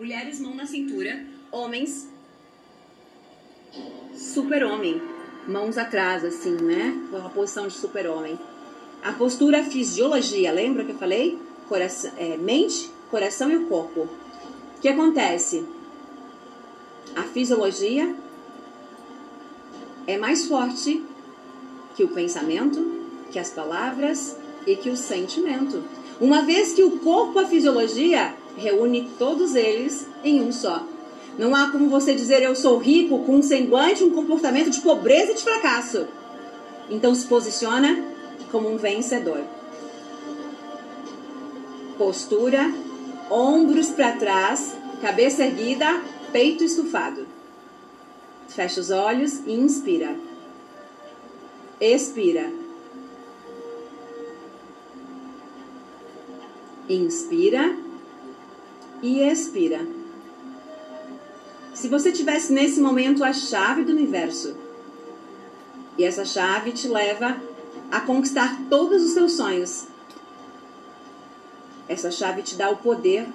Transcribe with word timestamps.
Mulheres, 0.00 0.40
mão 0.40 0.54
na 0.54 0.64
cintura. 0.64 1.22
Homens, 1.52 2.08
super-homem. 4.16 4.98
Mãos 5.46 5.76
atrás, 5.76 6.24
assim, 6.24 6.52
né? 6.52 6.98
Uma 7.12 7.28
posição 7.28 7.68
de 7.68 7.74
super-homem. 7.74 8.38
A 9.02 9.12
postura 9.12 9.62
fisiologia, 9.62 10.50
lembra 10.52 10.86
que 10.86 10.92
eu 10.92 10.96
falei? 10.96 11.38
Coração, 11.68 12.12
é, 12.16 12.38
mente, 12.38 12.90
coração 13.10 13.50
e 13.50 13.56
o 13.56 13.66
corpo. 13.66 14.08
O 14.78 14.80
que 14.80 14.88
acontece? 14.88 15.66
A 17.14 17.24
fisiologia 17.24 18.16
é 20.06 20.16
mais 20.16 20.46
forte 20.46 21.04
que 21.94 22.04
o 22.04 22.08
pensamento, 22.08 23.02
que 23.30 23.38
as 23.38 23.50
palavras 23.50 24.34
e 24.66 24.74
que 24.76 24.88
o 24.88 24.96
sentimento. 24.96 25.84
Uma 26.18 26.40
vez 26.40 26.72
que 26.72 26.82
o 26.82 27.00
corpo, 27.00 27.38
a 27.38 27.44
fisiologia, 27.44 28.39
reúne 28.56 29.10
todos 29.18 29.54
eles 29.54 30.06
em 30.22 30.40
um 30.40 30.52
só. 30.52 30.84
Não 31.38 31.54
há 31.54 31.70
como 31.70 31.88
você 31.88 32.14
dizer 32.14 32.42
eu 32.42 32.54
sou 32.54 32.78
rico 32.78 33.24
com 33.24 33.36
um 33.36 33.42
semblante, 33.42 34.04
um 34.04 34.10
comportamento 34.10 34.70
de 34.70 34.80
pobreza 34.80 35.32
e 35.32 35.34
de 35.34 35.42
fracasso. 35.42 36.06
Então 36.88 37.14
se 37.14 37.26
posiciona 37.26 38.04
como 38.50 38.68
um 38.68 38.76
vencedor. 38.76 39.42
Postura, 41.96 42.72
ombros 43.30 43.90
para 43.90 44.12
trás, 44.12 44.74
cabeça 45.00 45.44
erguida, 45.44 46.02
peito 46.32 46.64
estufado. 46.64 47.26
Fecha 48.48 48.80
os 48.80 48.90
olhos 48.90 49.40
e 49.46 49.52
inspira. 49.52 50.16
Expira. 51.80 52.52
Inspira 56.88 57.89
e 59.02 59.20
expira. 59.20 59.86
Se 61.74 61.88
você 61.88 62.12
tivesse 62.12 62.52
nesse 62.52 62.80
momento 62.80 63.24
a 63.24 63.32
chave 63.32 63.84
do 63.84 63.92
universo, 63.92 64.56
e 65.96 66.04
essa 66.04 66.24
chave 66.24 66.72
te 66.72 66.88
leva 66.88 67.40
a 67.90 68.00
conquistar 68.00 68.58
todos 68.68 69.02
os 69.02 69.12
seus 69.12 69.32
sonhos, 69.32 69.86
essa 71.88 72.10
chave 72.10 72.42
te 72.42 72.54
dá 72.54 72.70
o 72.70 72.76
poder 72.76 73.26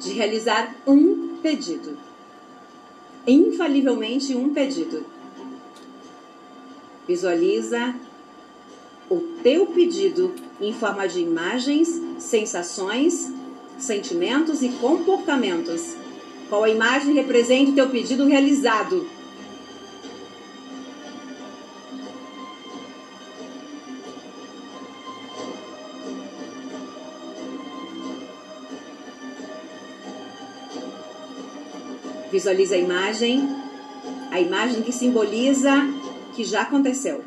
de 0.00 0.12
realizar 0.12 0.74
um 0.86 1.36
pedido. 1.42 1.96
Infalivelmente 3.26 4.34
um 4.34 4.52
pedido. 4.52 5.04
Visualiza 7.06 7.94
o 9.08 9.20
teu 9.42 9.66
pedido 9.66 10.34
em 10.60 10.72
forma 10.72 11.06
de 11.06 11.20
imagens, 11.20 12.00
sensações, 12.18 13.32
sentimentos 13.78 14.62
e 14.62 14.68
comportamentos. 14.70 15.94
Qual 16.48 16.64
a 16.64 16.70
imagem 16.70 17.14
representa 17.14 17.70
o 17.70 17.74
teu 17.74 17.88
pedido 17.88 18.26
realizado? 18.26 19.06
Visualize 32.30 32.74
a 32.74 32.78
imagem, 32.78 33.48
a 34.30 34.40
imagem 34.40 34.82
que 34.82 34.92
simboliza 34.92 35.70
que 36.34 36.44
já 36.44 36.62
aconteceu. 36.62 37.22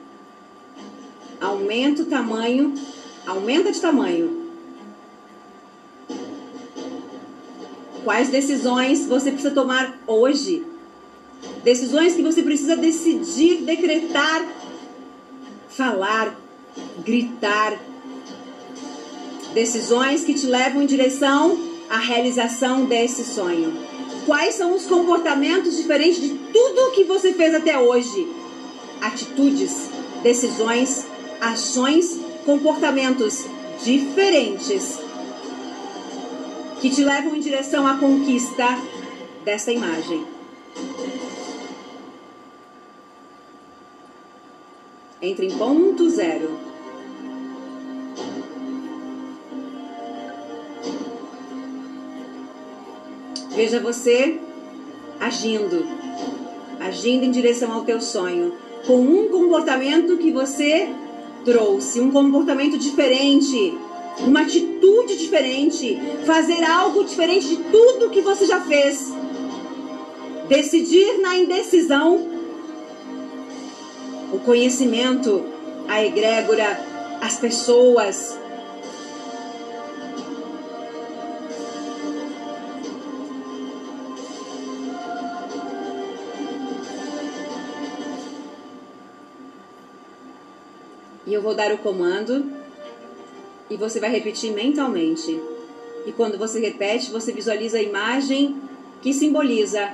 Aumenta 1.39 2.01
o 2.01 2.05
tamanho, 2.05 2.73
aumenta 3.25 3.71
de 3.71 3.79
tamanho. 3.79 4.46
Quais 8.07 8.29
decisões 8.29 9.05
você 9.05 9.31
precisa 9.31 9.53
tomar 9.53 9.99
hoje? 10.07 10.65
Decisões 11.61 12.13
que 12.15 12.23
você 12.23 12.41
precisa 12.41 12.77
decidir, 12.77 13.63
decretar, 13.63 14.47
falar, 15.67 16.33
gritar. 17.03 17.77
Decisões 19.53 20.23
que 20.23 20.33
te 20.33 20.45
levam 20.45 20.83
em 20.83 20.85
direção 20.85 21.59
à 21.89 21.97
realização 21.97 22.85
desse 22.85 23.25
sonho. 23.25 23.73
Quais 24.25 24.55
são 24.55 24.73
os 24.73 24.85
comportamentos 24.85 25.75
diferentes 25.75 26.21
de 26.21 26.29
tudo 26.29 26.91
que 26.91 27.03
você 27.03 27.33
fez 27.33 27.53
até 27.53 27.77
hoje? 27.77 28.25
Atitudes, 29.01 29.89
decisões, 30.23 31.05
ações, 31.41 32.17
comportamentos 32.45 33.43
diferentes 33.83 35.06
que 36.81 36.89
te 36.89 37.03
levam 37.03 37.35
em 37.35 37.39
direção 37.39 37.87
à 37.87 37.97
conquista 37.97 38.65
dessa 39.43 39.71
imagem. 39.71 40.25
Entre 45.21 45.47
em 45.47 45.57
ponto 45.57 46.09
zero. 46.09 46.57
Veja 53.55 53.79
você 53.79 54.39
agindo, 55.19 55.83
agindo 56.79 57.25
em 57.25 57.31
direção 57.31 57.73
ao 57.73 57.83
teu 57.83 57.99
sonho, 57.99 58.53
com 58.85 58.99
um 58.99 59.29
comportamento 59.29 60.15
que 60.17 60.31
você 60.31 60.87
trouxe, 61.43 61.99
um 61.99 62.11
comportamento 62.11 62.77
diferente, 62.77 63.75
uma 64.19 64.41
atitude 64.41 65.17
diferente, 65.17 65.99
fazer 66.25 66.63
algo 66.63 67.03
diferente 67.03 67.47
de 67.47 67.57
tudo 67.63 68.09
que 68.09 68.21
você 68.21 68.45
já 68.45 68.61
fez. 68.61 69.13
Decidir 70.47 71.19
na 71.19 71.37
indecisão, 71.37 72.27
o 74.31 74.39
conhecimento, 74.39 75.45
a 75.87 76.03
egrégora, 76.03 76.79
as 77.21 77.37
pessoas, 77.37 78.37
E 91.27 91.33
eu 91.33 91.41
vou 91.41 91.53
dar 91.53 91.73
o 91.73 91.77
comando 91.79 92.56
e 93.69 93.75
você 93.75 93.99
vai 93.99 94.09
repetir 94.09 94.53
mentalmente. 94.53 95.41
E 96.05 96.11
quando 96.11 96.37
você 96.37 96.59
repete, 96.59 97.11
você 97.11 97.31
visualiza 97.31 97.77
a 97.77 97.81
imagem 97.81 98.61
que 99.01 99.13
simboliza 99.13 99.93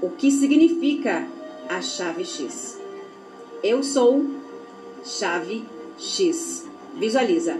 o 0.00 0.10
que 0.10 0.30
significa 0.30 1.26
a 1.68 1.80
chave 1.80 2.24
X. 2.24 2.78
Eu 3.62 3.82
sou 3.82 4.24
chave 5.04 5.64
X. 5.98 6.66
Visualiza. 6.94 7.58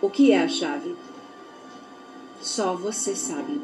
O 0.00 0.10
que 0.10 0.32
é 0.32 0.42
a 0.42 0.48
chave? 0.48 0.94
Só 2.40 2.74
você 2.74 3.14
sabe. 3.14 3.60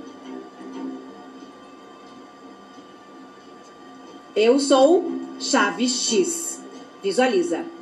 Eu 4.34 4.59
sou 4.59 5.13
chave 5.39 5.89
X. 5.89 6.61
Visualiza. 7.03 7.74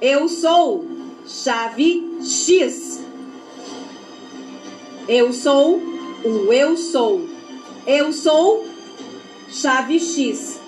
Eu 0.00 0.28
sou 0.28 0.86
chave 1.26 2.18
X. 2.22 3.02
Eu 5.08 5.32
sou 5.32 5.80
o 6.24 6.52
eu 6.52 6.76
sou. 6.76 7.26
Eu 7.86 8.12
sou 8.12 8.64
chave 9.48 9.98
X. 9.98 10.60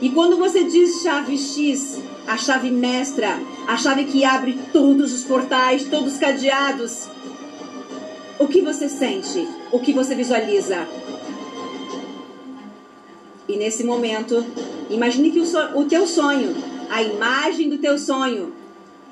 E 0.00 0.08
quando 0.08 0.36
você 0.36 0.64
diz 0.64 1.02
chave 1.02 1.36
X, 1.36 2.00
a 2.26 2.36
chave 2.36 2.70
mestra, 2.70 3.38
a 3.68 3.76
chave 3.76 4.04
que 4.04 4.24
abre 4.24 4.58
todos 4.72 5.12
os 5.12 5.22
portais, 5.22 5.84
todos 5.84 6.14
os 6.14 6.18
cadeados, 6.18 7.06
o 8.38 8.48
que 8.48 8.62
você 8.62 8.88
sente? 8.88 9.46
O 9.70 9.78
que 9.78 9.92
você 9.92 10.14
visualiza? 10.14 10.88
E 13.46 13.56
nesse 13.56 13.84
momento, 13.84 14.46
imagine 14.88 15.30
que 15.30 15.40
o, 15.40 15.44
so 15.44 15.58
o 15.74 15.84
teu 15.84 16.06
sonho, 16.06 16.54
a 16.90 17.02
imagem 17.02 17.68
do 17.70 17.78
teu 17.78 17.96
sonho, 17.96 18.52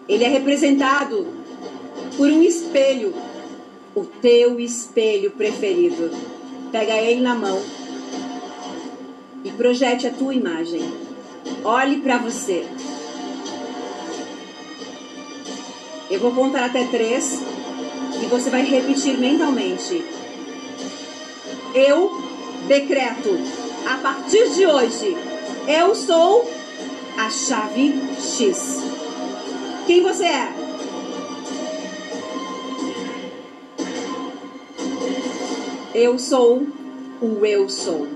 ele 0.09 0.25
é 0.25 0.29
representado 0.29 1.27
por 2.17 2.29
um 2.29 2.43
espelho, 2.43 3.15
o 3.95 4.05
teu 4.05 4.59
espelho 4.59 5.31
preferido. 5.31 6.11
Pega 6.73 6.95
ele 6.97 7.21
na 7.21 7.37
mão 7.37 7.63
e 9.45 9.51
projete 9.53 10.09
a 10.09 10.13
tua 10.13 10.35
imagem. 10.35 10.93
Olhe 11.65 12.01
para 12.01 12.19
você. 12.19 12.67
Eu 16.11 16.19
vou 16.19 16.33
contar 16.33 16.65
até 16.65 16.85
três 16.85 17.41
e 18.21 18.27
você 18.27 18.51
vai 18.51 18.63
repetir 18.63 19.17
mentalmente. 19.19 20.05
Eu 21.73 22.11
decreto, 22.67 23.39
a 23.87 23.99
partir 23.99 24.51
de 24.51 24.67
hoje, 24.67 25.17
eu 25.69 25.95
sou 25.95 26.58
a 27.29 27.31
chave 27.31 27.93
X. 28.19 28.83
Quem 29.87 30.03
você 30.03 30.25
é? 30.25 30.49
Eu 35.95 36.19
sou 36.19 36.67
o 37.21 37.45
eu 37.45 37.69
sou. 37.69 38.09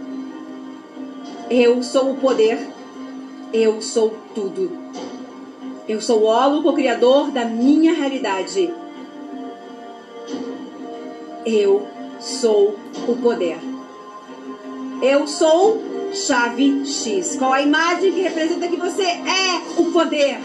Eu 1.51 1.83
sou 1.83 2.13
o 2.13 2.17
poder. 2.17 2.67
Eu 3.53 3.83
sou 3.83 4.17
tudo. 4.35 4.71
Eu 5.87 6.01
sou 6.01 6.23
o 6.23 6.25
holo 6.25 6.63
co-criador 6.63 7.31
da 7.31 7.45
minha 7.45 7.93
realidade. 7.93 8.73
Eu 11.45 11.87
sou 12.19 12.79
o 13.07 13.17
poder. 13.17 13.59
Eu 15.03 15.27
sou 15.27 15.92
chave 16.15 16.87
X. 16.87 17.37
Qual 17.37 17.53
a 17.53 17.63
imagem 17.63 18.13
que 18.13 18.21
representa 18.21 18.69
que 18.69 18.77
você 18.77 19.03
é 19.03 19.63
o 19.77 19.93
poder? 19.93 20.39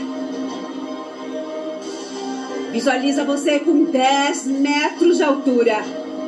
Visualiza 2.71 3.25
você 3.25 3.59
com 3.59 3.85
10 3.85 4.45
metros 4.47 5.17
de 5.17 5.23
altura, 5.23 5.77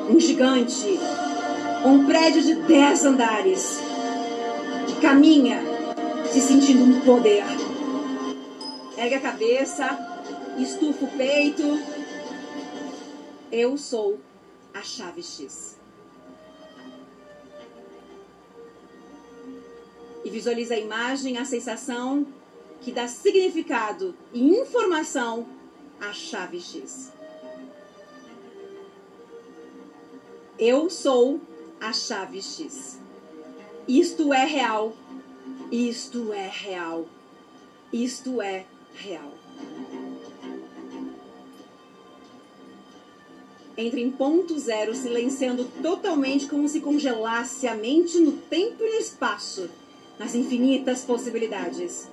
um 0.09 0.19
gigante, 0.19 0.99
um 1.85 2.05
prédio 2.05 2.41
de 2.41 2.55
10 2.55 3.05
andares. 3.05 3.79
Caminha, 5.01 5.61
se 6.29 6.41
sentindo 6.41 6.83
um 6.83 6.99
poder. 7.01 7.43
Ergue 8.97 9.15
a 9.15 9.19
cabeça, 9.21 9.97
estufa 10.57 11.05
o 11.05 11.07
peito. 11.07 11.79
Eu 13.49 13.77
sou 13.77 14.19
a 14.73 14.81
chave 14.81 15.23
X. 15.23 15.78
E 20.29 20.31
visualiza 20.31 20.75
a 20.75 20.79
imagem, 20.79 21.39
a 21.39 21.43
sensação 21.43 22.23
que 22.81 22.91
dá 22.91 23.07
significado 23.07 24.13
e 24.31 24.47
informação 24.59 25.47
à 25.99 26.13
chave 26.13 26.61
X. 26.61 27.11
Eu 30.59 30.87
sou 30.87 31.41
a 31.81 31.91
chave 31.91 32.43
X. 32.43 32.99
Isto 33.87 34.31
é 34.31 34.45
real. 34.45 34.95
Isto 35.71 36.31
é 36.31 36.47
real. 36.47 37.07
Isto 37.91 38.39
é 38.39 38.67
real. 38.93 39.33
Entre 43.75 43.99
em 43.99 44.11
ponto 44.11 44.59
zero, 44.59 44.93
silenciando 44.93 45.65
totalmente 45.81 46.45
como 46.45 46.69
se 46.69 46.81
congelasse 46.81 47.67
a 47.67 47.73
mente 47.73 48.19
no 48.19 48.33
tempo 48.33 48.83
e 48.83 48.91
no 48.91 48.99
espaço, 48.99 49.67
nas 50.19 50.35
infinitas 50.35 51.01
possibilidades. 51.01 52.09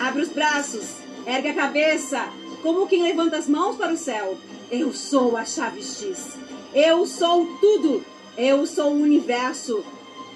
Abre 0.00 0.22
os 0.22 0.28
braços, 0.30 0.96
ergue 1.24 1.48
a 1.48 1.54
cabeça, 1.54 2.28
como 2.60 2.88
quem 2.88 3.04
levanta 3.04 3.36
as 3.36 3.48
mãos 3.48 3.76
para 3.76 3.92
o 3.92 3.96
céu. 3.96 4.36
Eu 4.68 4.92
sou 4.92 5.36
a 5.36 5.44
chave 5.44 5.82
X. 5.82 6.36
Eu 6.74 7.06
sou 7.06 7.46
tudo. 7.60 8.04
Eu 8.36 8.66
sou 8.66 8.92
o 8.92 9.02
universo. 9.02 9.84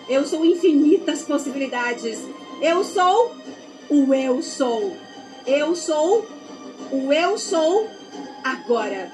Eu 0.08 0.24
sou 0.24 0.44
infinitas 0.44 1.22
possibilidades. 1.22 2.18
Eu 2.62 2.84
sou 2.84 3.34
o 3.88 4.14
eu 4.14 4.42
sou. 4.42 4.96
Eu 5.46 5.74
sou 5.74 6.26
o 6.92 7.12
eu 7.12 7.38
sou 7.38 7.88
agora. 8.44 9.10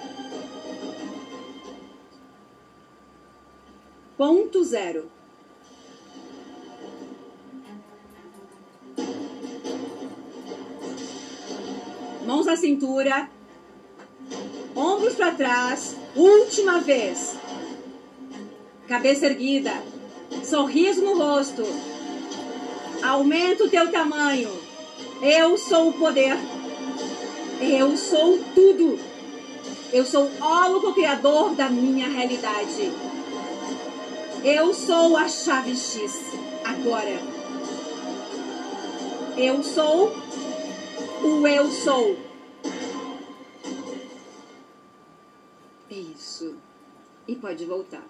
Ponto 4.25 4.63
zero. 4.63 5.11
Mãos 12.25 12.47
na 12.47 12.57
cintura, 12.57 13.29
ombros 14.77 15.17
para 15.17 15.33
trás, 15.33 15.97
última 16.15 16.79
vez. 16.79 17.35
Cabeça 18.87 19.27
erguida, 19.27 19.73
sorriso 20.45 21.03
no 21.03 21.19
rosto. 21.19 21.65
Aumenta 23.03 23.65
o 23.65 23.69
teu 23.69 23.91
tamanho. 23.91 24.57
Eu 25.21 25.59
sou 25.59 25.89
o 25.89 25.95
poder. 25.95 26.37
Eu 27.61 27.97
sou 27.97 28.39
tudo. 28.55 29.01
Eu 29.93 30.07
sou 30.07 30.31
o 30.41 30.95
criador 30.95 31.57
da 31.57 31.69
minha 31.69 32.07
realidade. 32.07 33.12
Eu 34.45 34.75
sou 34.75 35.17
a 35.17 35.29
chave 35.29 35.77
X. 35.77 36.21
Agora. 36.65 37.21
Eu 39.37 39.63
sou 39.63 40.13
o 41.23 41.47
eu 41.47 41.71
sou. 41.71 42.17
Isso. 45.89 46.57
E 47.29 47.37
pode 47.37 47.65
voltar. 47.65 48.03